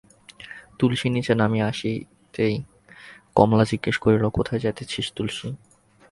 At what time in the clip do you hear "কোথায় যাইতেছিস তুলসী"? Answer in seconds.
4.29-5.49